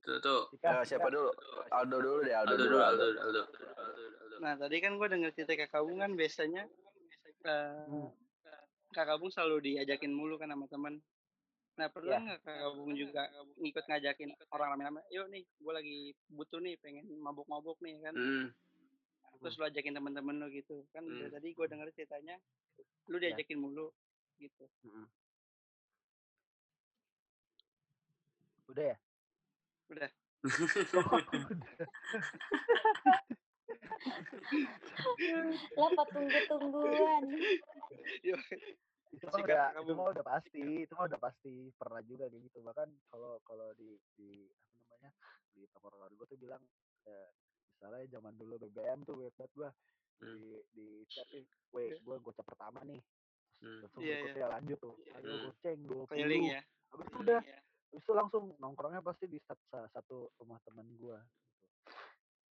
[0.00, 0.42] tuh tuh.
[0.56, 1.28] Eh, siapa dulu?
[1.68, 2.78] Aldo dulu deh, Aldo, Aldo dulu.
[2.80, 3.04] Aldo.
[3.04, 3.42] Aldo, Aldo, Aldo,
[4.22, 4.36] Aldo.
[4.38, 6.62] Nah tadi kan gue denger cerita kakak Bung kan biasanya
[7.44, 8.10] eh, Hmm.
[8.90, 10.94] kakak Bung selalu diajakin mulu kan sama teman.
[11.78, 12.24] Nah pernah Iya.
[12.24, 13.22] nggak kakak Bung juga
[13.58, 18.14] ngikut ngajakin orang rame-rame, yuk nih gue lagi butuh nih pengen mabuk-mabuk nih kan.
[18.14, 18.46] Hmm.
[19.38, 21.02] Terus lu ajakin temen-temen lu gitu kan.
[21.02, 21.30] Hmm.
[21.30, 22.34] Tadi gue denger ceritanya,
[23.06, 23.34] lu Iya.
[23.34, 23.90] diajakin mulu
[24.38, 24.64] gitu.
[28.68, 28.96] Udah ya
[29.88, 30.10] Udah.
[31.48, 31.86] Udah.
[35.76, 37.22] Lah tunggu-tungguan.
[38.22, 38.36] Iya.
[39.08, 42.60] itu mah udah itu mah udah pasti itu mah udah pasti pernah juga kayak gitu
[42.60, 44.44] bahkan kalau kalau di di
[44.84, 45.12] apa namanya
[45.56, 46.60] di tongkrongan gue tuh bilang
[47.08, 47.28] eh,
[47.72, 49.70] misalnya zaman dulu BBM tuh web banget gue
[50.18, 50.34] Hmm.
[50.34, 52.98] di di chat nih, weh gue gocap pertama nih
[53.58, 53.86] Hmm.
[53.96, 55.42] Iya, berikutnya lanjut tuh ayo Hmm.
[55.46, 56.60] goceng dua Keliling ya.
[56.90, 57.58] habis itu udah Iya.
[57.88, 61.18] Habis itu langsung nongkrongnya pasti di sat- salah satu rumah teman gue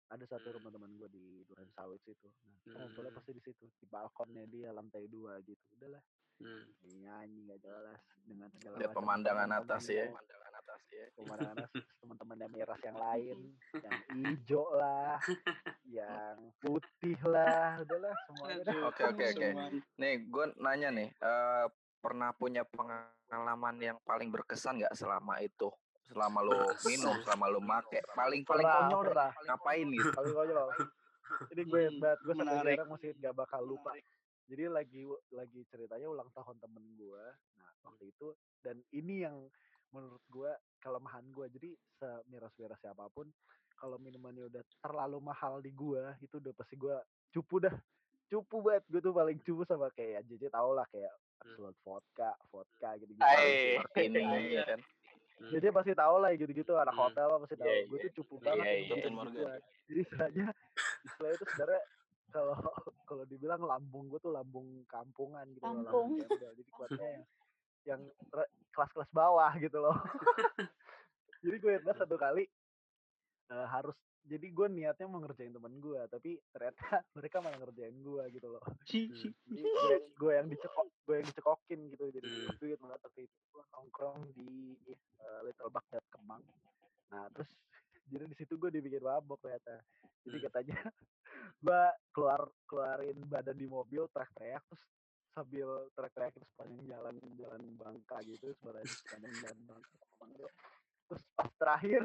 [0.06, 0.56] ada satu Hmm.
[0.56, 2.28] rumah teman gue di Duren Sawit situ
[2.66, 3.16] nah kita Hmm.
[3.16, 6.00] pasti di situ di balkonnya dia lantai dua gitu udahlah
[6.36, 6.68] Hmm.
[6.94, 9.96] nyanyi gak jelas dengan segala macam pemandangan teman-teman atas ya.
[9.98, 10.80] yang- pemandangan atas
[12.00, 13.38] teman-teman yang miras yang lain
[13.74, 15.16] yang hijau lah
[15.86, 19.48] yang putih lah udahlah semuanya Oke, oke, oke.
[19.96, 21.66] Nih, gue nanya nih, eh,
[21.98, 23.15] pernah punya pengalaman
[23.82, 25.68] yang paling berkesan nggak selama itu?
[26.06, 26.86] Selama lo Berkesan.
[26.86, 29.30] minum, selama lo make, paling paling Pernah, konyol pernah.
[29.50, 30.10] Ngapain gitu?
[30.14, 30.68] paling konyol
[31.52, 33.90] ini gue Hmm, hebat gue sampai sekarang masih gak bakal lupa
[34.46, 35.02] jadi lagi
[35.34, 37.24] lagi ceritanya ulang tahun temen gue
[37.58, 38.28] nah waktu itu
[38.62, 39.36] dan ini yang
[39.90, 40.50] menurut gue
[40.82, 43.26] kelemahan gue jadi semiras-miras siapa pun
[43.76, 46.96] kalau minumannya udah terlalu mahal di gue itu udah pasti gue
[47.34, 47.74] cupu dah
[48.26, 52.88] cupu banget gue tuh paling cupu sama kayak JJ tau lah kayak Absolut vodka vodka
[52.96, 53.76] gitu gitu Hai.
[53.76, 54.40] Martini Iya.
[54.54, 54.80] ya kan?
[55.36, 55.52] Hmm.
[55.52, 57.02] jadi pasti tahu lah gitu-gitu anak Hmm.
[57.02, 58.02] hotel lah pasti tahu Iya, gue iya.
[58.02, 58.72] tuh cupu Iya, banget iya.
[58.74, 59.36] gitu Captain gitu Morgan.
[59.36, 59.54] gua.
[59.86, 60.46] jadi istilahnya
[61.04, 61.82] istilah itu sebenarnya
[62.26, 62.56] kalau
[63.04, 66.10] kalau dibilang lambung gue tuh lambung kampungan gitu loh lambung Kampung.
[66.26, 67.20] gembel jadi kuatnya yang
[67.86, 68.00] yang
[68.70, 69.92] kelas-kelas bawah gitu loh
[71.44, 72.44] jadi gue ingat satu kali
[73.46, 73.94] eh, harus
[74.26, 76.76] jadi gue niatnya mau ngerjain temen gue tapi ternyata
[77.16, 79.30] mereka malah ngerjain gue gitu loh Hmm.
[80.18, 82.46] gue, yang dicekok gue yang dicekokin gitu jadi Hmm.
[82.50, 84.50] waktu itu banget waktu itu gue nongkrong di
[85.22, 86.42] eh, Little Baghdad Kemang
[87.10, 87.50] nah terus
[88.10, 89.78] jadi di situ gue dibikin mabok ternyata
[90.26, 90.46] jadi Hmm.
[90.50, 90.78] katanya
[91.64, 94.82] gue keluar keluarin badan di mobil teriak-teriak terus
[95.36, 99.94] sambil teriak-teriak terus sepanjang jalan jalan Bangka gitu sepanjang jalan Bangka
[101.06, 102.02] terus pas terakhir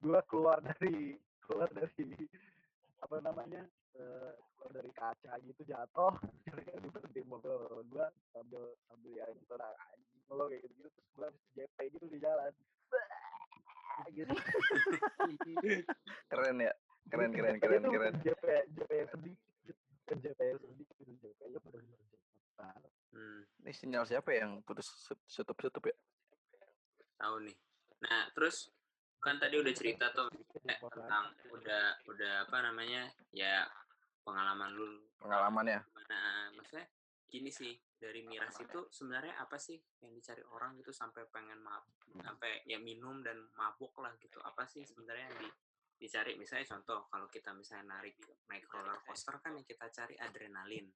[0.00, 2.28] gue keluar dari keluar dari
[3.00, 3.62] apa namanya
[3.96, 6.14] eh, keluar dari kaca gitu jatuh
[6.48, 11.26] gue berhenti mobil gue sambil sambil ya gitu lah anjing lo kayak gitu, terus gue
[11.26, 12.52] habis JP gitu di jalan
[14.10, 14.34] gitu
[16.30, 16.72] Keren ya?
[17.10, 18.14] Keren, keren, keren, keren.
[18.22, 19.36] JP JP sedih
[20.08, 22.20] JP sedih gitu JP nya JP
[23.10, 23.42] Hmm.
[23.66, 24.86] Ini sinyal siapa yang putus
[25.26, 25.96] tutup-tutup ya?
[27.18, 27.56] Tahu nih.
[28.06, 28.70] Nah, terus
[29.20, 30.32] kan tadi udah cerita tuh
[30.64, 33.04] eh, tentang udah udah apa namanya
[33.36, 33.68] ya
[34.24, 34.88] pengalaman lu.
[35.20, 35.84] Pengalamannya.
[35.84, 36.88] gimana maksudnya
[37.30, 42.00] gini sih dari miras itu sebenarnya apa sih yang dicari orang gitu sampai pengen mabuk
[42.18, 44.40] sampai ya minum dan mabuk lah gitu.
[44.40, 45.48] Apa sih sebenarnya yang di,
[46.00, 46.34] dicari?
[46.40, 48.16] Misalnya contoh kalau kita misalnya narik
[48.48, 50.88] naik roller coaster kan yang kita cari adrenalin.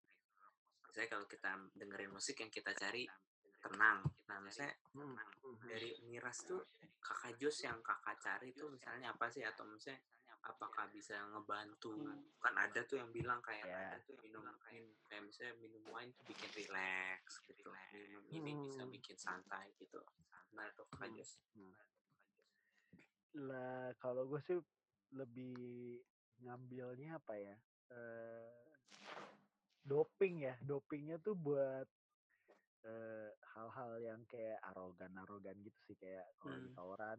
[0.88, 3.04] Misalnya kalau kita dengerin musik yang kita cari
[3.64, 4.76] tenang nah misalnya
[5.64, 6.60] dari miras tuh
[7.04, 9.44] kakak Jos yang kakak cari tuh misalnya apa sih?
[9.44, 10.00] Atau misalnya
[10.44, 11.92] apakah bisa ngebantu?
[12.40, 14.00] Kan ada tuh yang bilang kayak Ya.
[14.24, 14.56] minum minum
[15.08, 17.68] kayak misalnya minum wine tuh bikin relax gitu.
[17.92, 18.92] Minum ini bisa Hmm.
[18.92, 20.00] bikin santai gitu.
[20.48, 21.16] Gimana tuh kakak Hmm.
[21.20, 21.32] Jos
[23.34, 24.58] lah kalau gue sih
[25.10, 25.98] lebih
[26.46, 27.56] ngambilnya apa ya?
[27.92, 28.64] Eh
[29.84, 30.54] doping ya.
[30.64, 31.84] Dopingnya tuh buat
[32.84, 36.76] eh, hal-hal yang kayak arogan arogan gitu sih kayak kalau di Hmm.
[36.76, 37.18] tawuran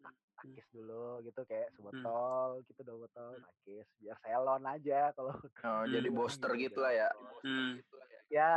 [0.00, 0.36] tak- Hmm.
[0.36, 5.32] takis dulu gitu kayak sebotol gitu dua botol takis biar selon aja kalau
[5.64, 6.16] Oh, jadi Hmm.
[6.16, 7.08] booster gitu lah ya.
[7.40, 7.72] hmm.
[8.30, 8.52] ya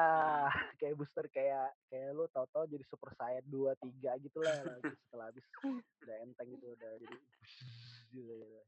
[0.79, 5.45] kayak booster kayak kayak lu tau-tau jadi super saiyan dua tiga gitu lah setelah habis
[6.03, 7.17] udah enteng gitu udah jadi
[8.13, 8.59] gitu, gitu.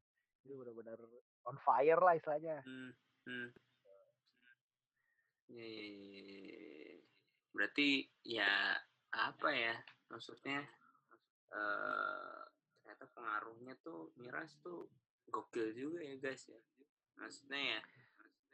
[0.46, 1.00] itu benar-benar
[1.46, 2.92] on fire lah istilahnya Hmm.
[3.26, 3.50] Hmm.
[5.46, 6.75] Ya, ya, ya, ya, ya.
[7.56, 8.76] Berarti ya
[9.16, 9.76] apa ya
[10.12, 10.60] maksudnya
[11.56, 12.44] eh
[12.86, 14.86] ternyata pengaruhnya tuh miras tuh
[15.28, 16.62] gokil juga ya guys ya.
[17.18, 17.80] Maksudnya ya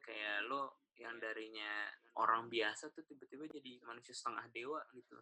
[0.01, 5.19] kayak lo yang darinya orang biasa tuh tiba-tiba jadi manusia setengah dewa gitu.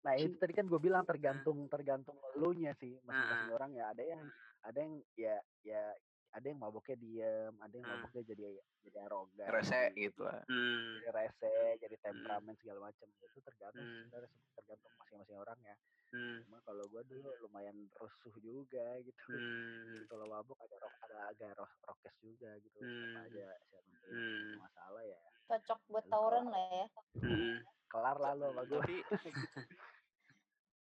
[0.00, 3.84] Nah itu tadi kan gue bilang tergantung tergantung lu nya sih masing-masing orang ya.
[3.92, 4.22] Ada yang
[4.64, 5.82] ada yang ya ya
[6.30, 7.94] ada yang maboknya diem ada yang Hmm.
[7.98, 8.44] maboknya jadi
[8.80, 10.40] jadi arogan Rese jadi- gitu lah.
[10.44, 10.90] hmm.
[10.96, 14.02] jadi rese jadi temperamen segala macam itu tergantung Hmm.
[14.04, 15.76] sebenarnya tergantung masing-masing orang ya
[16.10, 16.38] Hmm.
[16.42, 20.06] cuma kalau gue dulu lumayan rusuh juga gitu Hmm.
[20.06, 23.14] kalau mabuk ada rock ada agak ro- rokes juga gitu Hmm.
[23.20, 24.54] aja siapa yang Hmm.
[24.60, 26.86] masalah ya Cocok buat tawuran lah ya.
[27.16, 27.58] Hmm.
[27.86, 28.96] kelar lah lo sama gue Tapi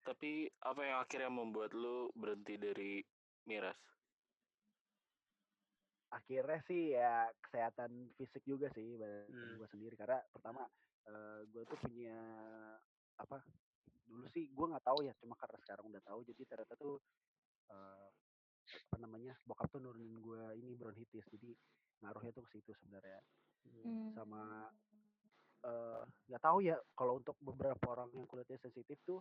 [0.03, 0.31] tapi
[0.61, 2.99] apa yang akhirnya membuat lu berhenti dari
[3.45, 3.75] miras?
[6.07, 8.95] Akhirnya sih ya kesehatan fisik juga sih
[9.27, 9.59] Hmm.
[9.59, 9.95] gue sendiri.
[9.99, 10.63] Karena pertama
[11.51, 12.19] gue tuh punya
[13.17, 13.39] apa
[14.07, 16.19] dulu sih gue nggak tahu ya cuma karena sekarang udah tahu.
[16.27, 16.95] Jadi ternyata tuh
[17.71, 18.07] eh,
[18.67, 21.27] apa namanya bokap tuh nurunin gue ini bronkitis.
[21.31, 21.51] Jadi
[22.03, 23.19] ngaruhnya tuh ke situ sebenarnya.
[23.67, 24.15] Hmm.
[24.15, 24.71] sama
[25.67, 29.19] eh, nggak tahu ya kalau untuk beberapa orang yang kulitnya sensitif tuh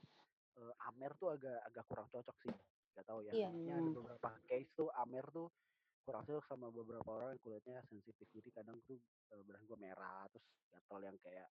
[0.54, 2.54] eh, amer tuh agak agak kurang cocok sih.
[2.94, 3.32] Nggak tahu ya.
[3.34, 3.48] Iya.
[3.50, 5.50] Maksudnya ada beberapa case tuh amer tuh
[6.06, 10.46] kurang cocok sama beberapa orang yang kulitnya sensitif jadi kadang tuh badan gue merah terus
[10.70, 11.50] gatal yang kayak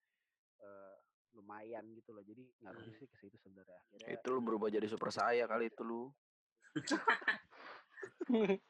[0.60, 0.96] eh,
[1.32, 3.00] lumayan gitu loh jadi ngaruhnya Hmm.
[3.00, 6.12] sih ke situ sebenarnya Akhirnya Itu lu berubah jadi super saya kali itu lu.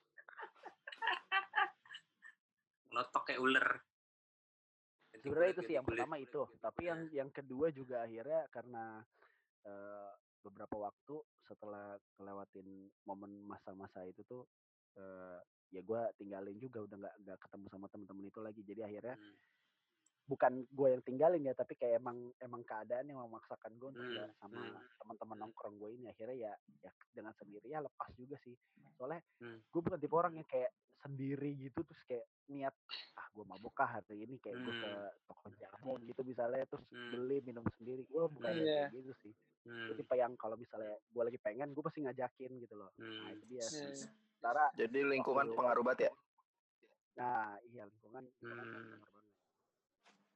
[2.91, 3.67] Lotok kayak ular.
[5.11, 6.01] Sebenarnya itu sih yang kulit.
[6.01, 9.01] pertama itu tapi yang yang kedua juga akhirnya karena
[9.65, 11.15] eh, beberapa waktu
[11.45, 12.67] setelah ngelewatin
[13.05, 14.45] momen masa-masa itu tuh
[14.97, 15.39] eh,
[15.71, 19.35] ya gue tinggalin juga udah nggak nggak ketemu sama temen-temen itu lagi jadi akhirnya hmm,
[20.21, 24.31] bukan gue yang tinggalin ya tapi kayak emang emang keadaan yang memaksakan gue untuk Hmm,
[24.37, 24.83] sama hmm.
[24.97, 28.55] teman-teman nongkrong gue ini akhirnya ya ya dengan sendirinya lepas juga sih
[28.95, 29.59] soalnya Hmm.
[29.65, 32.75] gue bukan tipe orang yang kayak sendiri gitu terus kayak niat
[33.15, 35.11] ah gue mabuk kah hari ini kayak gue ke Hmm.
[35.25, 37.11] toko jamu gitu misalnya terus Hmm.
[37.11, 38.87] beli minum sendiri gue bukan Iya.
[38.87, 42.51] kayak gitu sih gue hmm, tipe yang kalau misalnya gue lagi pengen gue pasti ngajakin
[42.59, 43.35] gitu loh nah hmm.
[43.35, 44.09] itu dia Iya.
[44.41, 46.11] Sementara Jadi lingkungan waktu pengaruh banget ya.
[47.11, 48.73] nah iya lingkungan lingkungan Hmm.
[48.73, 49.29] pengaruh banget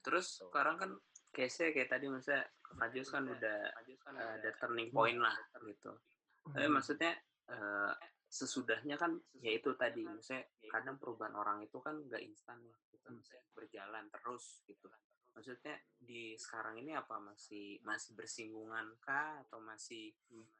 [0.06, 0.46] Terus Tuh.
[0.54, 0.92] sekarang kan
[1.34, 2.46] case-nya kayak tadi misalnya
[2.78, 5.34] Fajus kan udah eh, ada turning point lah
[5.66, 5.98] gitu.
[6.46, 6.78] Tapi Hmm.
[6.78, 7.18] maksudnya
[7.50, 7.94] eh,
[8.30, 13.10] sesudahnya kan ya itu tadi misalnya kadang perubahan orang itu kan nggak instan ya gitu
[13.10, 14.86] misalnya berjalan terus gitu.
[15.34, 20.14] Maksudnya di sekarang ini apa masih masih bersinggungan kah atau masih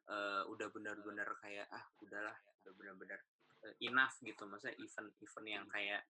[0.10, 2.34] eh, udah benar-benar kayak ah udahlah
[2.66, 3.22] udah benar-benar
[3.80, 6.02] enough gitu maksudnya event-event yang kayak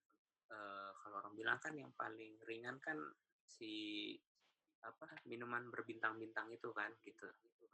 [0.49, 2.97] eh, kalau orang bilang kan yang paling ringan kan
[3.45, 4.13] si
[4.85, 7.25] apa minuman berbintang-bintang itu kan gitu.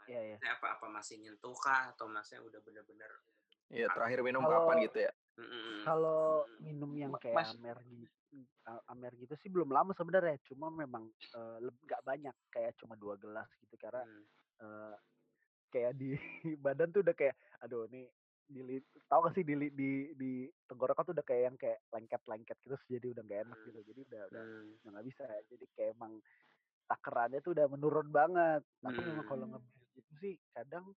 [0.07, 0.35] Iya, iya.
[0.39, 3.11] Maksudnya apa apa masih nyentuh kah atau masnya udah bener-bener
[3.71, 5.11] Iya, terakhir minum Kalau- kapan gitu ya?
[5.83, 8.13] Kalau minum yang kayak Mas- amer gitu,
[8.87, 10.39] amer gitu sih belum lama sebenarnya.
[10.47, 13.75] Cuma memang eh, nggak banyak, kayak cuma dua gelas gitu.
[13.75, 14.23] Karena Hmm.
[14.61, 14.95] eh,
[15.71, 16.15] kayak di
[16.63, 18.07] badan tuh udah kayak, aduh nih
[18.51, 20.31] di tau gak sih di di di
[20.67, 23.79] tenggorokan tuh udah kayak yang kayak lengket-lengket gitu, jadi udah nggak enak gitu.
[23.87, 24.71] Jadi udah udah Hmm.
[24.83, 25.25] udah nggak bisa.
[25.47, 26.13] Jadi kayak emang
[26.85, 28.61] takarannya tuh udah menurun banget.
[28.83, 29.53] Tapi memang kalau Hmm.
[29.55, 30.91] ngebir gitu sih kadang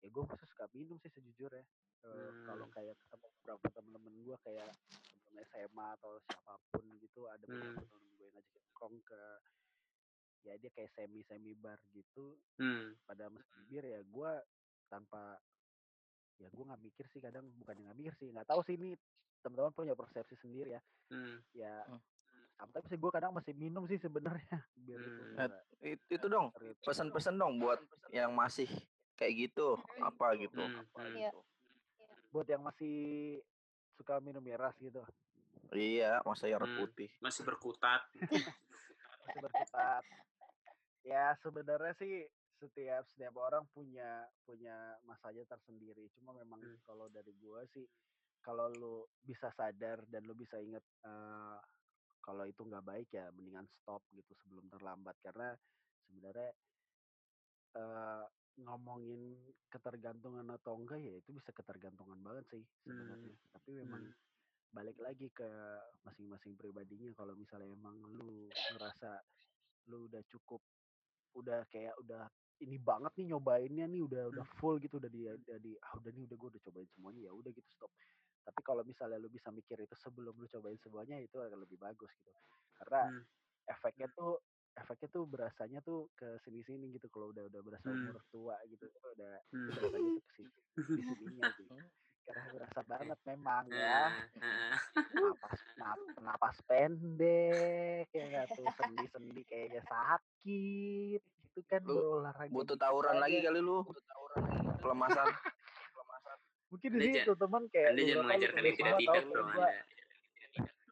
[0.00, 1.64] ya gue masih suka minum sih sejujurnya.
[2.06, 2.74] Eh, Kalau Hmm.
[2.74, 4.70] kayak ketemu beberapa temen-temen gue kayak
[5.26, 7.88] temen SMA atau siapa pun gitu ada beberapa Hmm.
[7.90, 9.20] temen gue yang ngajakin nongkrong ke
[10.46, 12.94] ya dia kayak semi semi bar gitu Hmm.
[13.02, 14.32] pada mesen bir ya gue
[14.86, 15.34] tanpa
[16.36, 18.92] ya gue nggak mikir sih kadang bukan nggak mikir sih nggak tahu sih ini
[19.40, 21.38] teman-teman punya persepsi sendiri ya Hmm.
[21.52, 22.00] ya Hmm.
[22.58, 25.38] tapi sih gue kadang masih minum sih sebenarnya itu Hmm.
[25.38, 26.50] Eh, nggak It- itu dong,
[26.82, 27.78] pesan-pesan dong buat
[28.10, 28.66] yang masih
[29.14, 30.58] kayak gitu, apa gitu.
[30.58, 30.82] Hmm.
[30.82, 31.14] apa Hmm.
[31.14, 31.30] Iya.
[31.30, 31.40] gitu
[32.26, 32.96] buat yang masih
[33.92, 35.00] suka minum miras gitu
[35.66, 36.78] Iya, masa air Hmm.
[36.78, 37.10] putih.
[37.18, 38.06] Masih berkutat.
[39.18, 40.02] masih berkutat
[41.02, 46.08] ya sebenarnya sih setiap setiap orang punya punya masanya tersendiri.
[46.16, 46.78] Cuma memang Hmm.
[46.88, 47.84] kalau dari gua sih
[48.40, 51.58] kalau lu bisa sadar dan lu bisa ingat eh,
[52.22, 55.16] kalau itu nggak baik ya mendingan stop gitu sebelum terlambat.
[55.20, 55.52] Karena
[56.08, 56.50] sebenarnya
[57.76, 58.24] eh,
[58.56, 59.36] ngomongin
[59.68, 63.36] ketergantungan atau enggak ya itu bisa ketergantungan banget sih sebenarnya.
[63.52, 64.14] Tapi memang Hmm.
[64.72, 65.48] balik lagi ke
[66.04, 67.12] masing-masing pribadinya.
[67.12, 69.20] Kalau misalnya emang lu ngerasa
[69.92, 70.64] lu udah cukup
[71.36, 72.24] udah kayak udah
[72.62, 76.10] ini banget nih nyobainnya nih udah udah full gitu udah di udah di ah udah
[76.12, 77.92] nih udah gue udah cobain semuanya ya udah gitu stop.
[78.46, 82.08] Tapi kalau misalnya lu bisa mikir itu sebelum lu cobain semuanya itu akan lebih bagus
[82.16, 82.32] gitu.
[82.80, 83.22] Karena Hmm.
[83.66, 84.40] efeknya tuh
[84.76, 88.08] efeknya tuh berasanya tuh ke sini sini gitu kalau udah udah berasa Hmm.
[88.08, 89.66] umur tua gitu tuh udah Hmm.
[89.72, 90.52] berasanya tuh ke sini
[90.86, 91.66] di sininya sih
[92.26, 94.00] karena berasa banget memang ya.
[95.16, 101.22] Napas nap- napas pendek ya nggak tuh sendi sendi kayaknya sakit
[101.56, 103.48] gitu kan Lu berolahraga Butuh dikit tawuran lagi aja.
[103.48, 103.78] kali lu.
[104.78, 105.26] Pelemasan.
[106.66, 109.22] mungkin di situ teman kayak Anda jangan mengajarkan yang tidak-tidak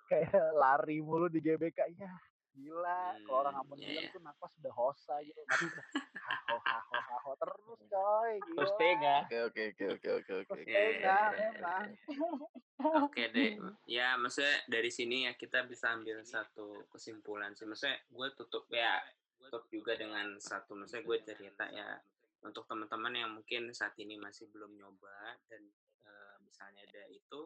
[0.06, 2.10] kayak dong lari mulu di GBK ya
[2.54, 4.14] gila kalau orang Hmm, Ambon iya, bilang iya.
[4.14, 5.84] tuh napas udah hosa gitu tapi udah
[6.22, 9.16] haho haho haho terus coy gila Pustega.
[9.26, 10.60] Oke, oke, oke, oke, oke, oke.
[10.62, 11.18] Iya.
[11.34, 11.84] memang
[13.02, 13.58] Oke deh,
[13.98, 17.66] ya maksudnya dari sini ya kita bisa ambil satu kesimpulan sih.
[17.66, 19.02] Maksudnya gue tutup ya,
[19.44, 22.00] tutup juga dengan satu, maksudnya gue cerita ya
[22.44, 25.62] untuk teman-teman yang mungkin saat ini masih belum nyoba dan
[26.08, 27.40] eh, misalnya ada itu,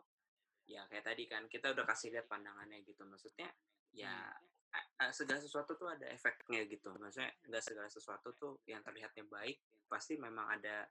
[0.66, 3.02] ya kayak tadi kan kita udah kasih lihat pandangannya gitu.
[3.06, 3.50] Maksudnya
[3.94, 4.30] ya
[4.74, 6.90] a- segala sesuatu tuh ada efeknya gitu.
[6.98, 9.58] Maksudnya nggak segala sesuatu tuh yang terlihatnya baik
[9.90, 10.86] pasti memang ada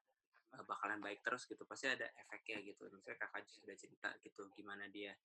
[0.56, 1.64] eh, bakalan baik terus gitu.
[1.68, 2.88] Pasti ada efeknya gitu.
[2.92, 5.16] Misalnya kakak sudah cerita gitu gimana dia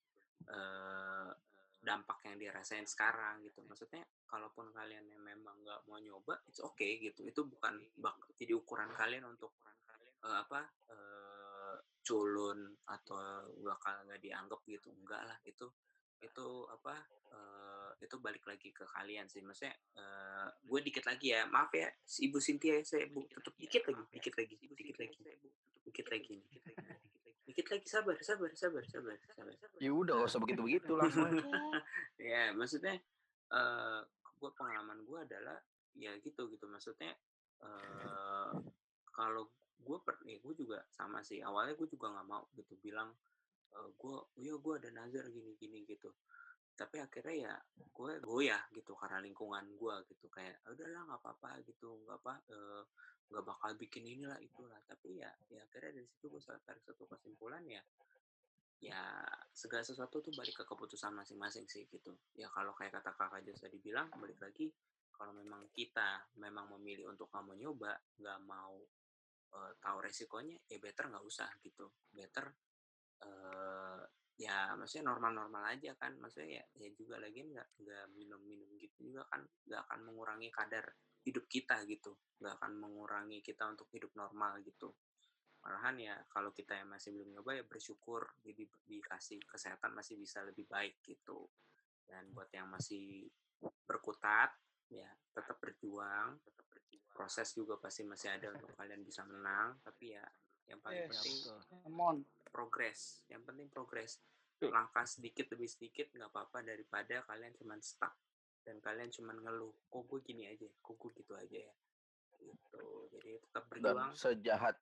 [0.51, 1.31] eh
[1.83, 3.61] dampak yang dia rasain sekarang gitu.
[3.67, 7.27] Maksudnya kalaupun kalian yang memang nggak mau nyoba it's okay gitu.
[7.27, 9.51] Itu bukan bak jadi ukuran kalian untuk
[10.23, 13.19] eh, apa eh, culun atau
[13.67, 14.95] bakal nggak dianggap gitu.
[14.95, 15.67] Enggak lah itu
[16.23, 16.95] itu apa
[17.35, 19.43] eh, itu balik lagi ke kalian sih.
[19.43, 21.51] Maksudnya eh, gue dikit lagi ya.
[21.51, 25.27] Maaf ya si ibu Cynthia saya bu tutup dikit lagi dikit lagi dikit lagi dikit
[25.27, 25.51] lagi.
[25.83, 26.39] dikit lagi
[27.43, 31.43] dikit lagi sabar sabar sabar sabar sabar Ya udah gak usah begitu-begitu langsung aja.
[31.43, 31.59] Ya,
[32.31, 32.95] ya maksudnya
[33.53, 34.01] eh
[34.39, 35.59] gue pengalaman gue adalah
[35.99, 36.65] ya gitu gitu.
[36.71, 37.13] Maksudnya
[37.63, 38.53] eh
[39.11, 39.51] kalau
[39.83, 41.43] gue per ya gue juga sama sih.
[41.43, 43.11] Awalnya gue juga nggak mau gitu bilang
[43.75, 46.15] eh gue iya gue ada nazar gini gini gitu.
[46.79, 47.55] Tapi akhirnya ya
[47.93, 50.31] gue goyah gitu karena lingkungan gue gitu.
[50.31, 52.07] Kayak "Ah, udahlah nggak apa-apa gitu.
[52.07, 52.83] Nggak apa eh,
[53.33, 54.77] nggak bakal bikin inilah itulah.
[54.85, 57.81] Tapi ya ya akhirnya dari situ gue tarik satu kesimpulan ya
[58.83, 58.99] ya
[59.55, 62.13] segala sesuatu tuh balik ke keputusan masing-masing sih gitu.
[62.37, 64.69] Ya kalau kayak kata kakak Jos tadi bilang balik lagi
[65.17, 68.77] kalau memang kita memang memilih untuk nggak mau nyoba nggak mau
[69.55, 71.89] eh, tahu resikonya ya better nggak usah gitu.
[72.13, 72.47] Better
[73.23, 74.03] eh
[74.43, 79.23] ya maksudnya normal-normal aja kan maksudnya ya ya juga lagi nggak nggak minum-minum gitu juga
[79.31, 80.85] kan nggak akan mengurangi kadar
[81.23, 84.91] hidup kita gitu nggak akan mengurangi kita untuk hidup normal gitu
[85.63, 90.43] malahan ya kalau kita yang masih belum nyoba ya bersyukur jadi dikasih kesehatan masih bisa
[90.43, 91.47] lebih baik gitu
[92.11, 93.31] dan buat yang masih
[93.87, 94.51] berkutat
[94.91, 100.19] ya tetap berjuang tetap berjuang proses juga pasti masih ada untuk kalian bisa menang tapi
[100.19, 100.27] ya
[100.67, 101.15] yang paling Yes.
[101.15, 101.37] penting
[102.51, 103.01] progres
[103.31, 104.19] yang penting progres.
[104.71, 108.15] Langkah sedikit demi sedikit nggak apa-apa daripada kalian cuman stuck
[108.63, 111.75] dan kalian cuman ngeluh kok gue gini aja kok gue gitu aja ya
[112.43, 114.77] gitu jadi tetap Dan berjuang sejahat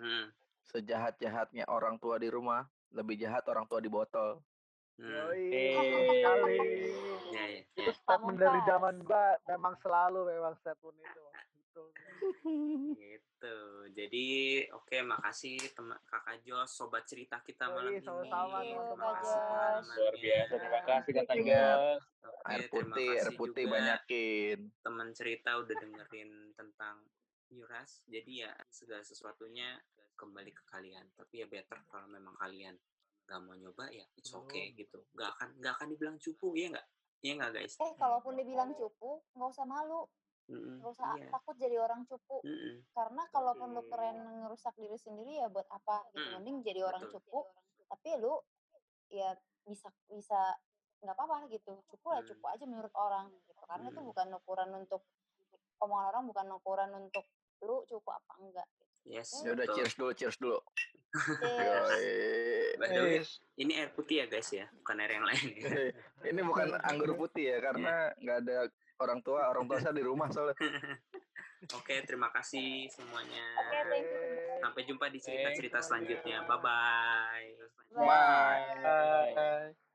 [0.00, 0.26] hmm.
[0.72, 2.64] sejahat-jahatnya orang tua di rumah,
[2.96, 4.40] lebih jahat orang tua di botol.
[4.96, 5.08] Hmm.
[5.08, 5.48] Yoi,
[6.20, 6.58] sekali.
[7.32, 11.24] ya ya Itu ya statement dari zaman gua memang selalu memang statement itu.
[11.72, 11.88] Betul.
[13.00, 13.56] gitu
[13.96, 14.28] jadi
[14.76, 19.08] oke makasih teman kakak Jos sobat cerita kita Yoi, malam ini sama-sama, Thank you, terima
[19.08, 19.40] Kak kasih.
[19.96, 20.52] Luar biasa.
[20.52, 21.36] Terima kasih Kakak.
[21.40, 22.02] Jos.
[22.42, 24.58] Air terima putih, air kasih putih banyakin.
[24.84, 26.96] teman cerita udah dengerin tentang
[27.48, 27.90] Yuras.
[28.04, 29.80] Jadi ya segala sesuatunya
[30.14, 31.08] kembali ke kalian.
[31.16, 32.76] Tapi ya better kalau memang kalian
[33.22, 35.00] nggak mau nyoba ya it's okay gitu.
[35.16, 36.86] Nggak akan nggak akan dibilang cupu ya nggak?
[37.22, 37.74] Iya nggak guys?
[37.78, 40.10] Eh, kalaupun dibilang cupu, nggak usah malu.
[40.50, 41.28] Mm-mm, Nggak usah iya.
[41.30, 42.42] takut jadi orang cupu.
[42.42, 46.26] Mm-mm, Karena kalaupun lu keren ngerusak diri sendiri ya buat apa gitu.
[46.26, 47.22] Mm, Mending jadi orang betul.
[47.22, 47.38] cupu,
[47.86, 48.34] tapi lu
[49.08, 50.40] ya bisa bisa
[51.02, 51.78] nggak apa-apa gitu.
[51.86, 52.30] Cupu lah Hmm.
[52.34, 53.62] cupu aja menurut orang gitu.
[53.62, 54.08] Karena itu Hmm.
[54.10, 55.02] bukan ukuran untuk
[55.78, 57.24] omongan orang bukan ukuran untuk
[57.62, 58.68] lu cupu apa enggak.
[59.02, 60.58] Yes, Ya udah cheers dulu, cheers dulu.
[61.12, 61.90] Cheers.
[61.90, 62.78] Yoi.
[62.78, 63.42] By the way, Yes.
[63.58, 65.70] ini air putih ya guys ya, bukan air yang lain ya.
[66.22, 68.58] Ini bukan anggur putih ya, karena nggak ada
[69.02, 70.54] orang tua, orang tua saya di rumah soalnya.
[71.78, 73.46] Oke, terima kasih semuanya.
[73.94, 74.58] You.
[74.58, 76.42] Sampai jumpa di cerita-cerita selanjutnya.
[76.46, 77.46] Bye-bye.
[77.94, 78.66] Bye.
[78.82, 79.32] Bye.
[79.34, 79.91] Bye.